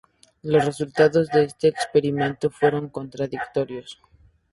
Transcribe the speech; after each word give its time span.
Los 0.41 0.65
resultados 0.65 1.27
de 1.27 1.43
este 1.43 1.67
experimento 1.67 2.49
fueron 2.49 2.89
contradictorios. 2.89 3.99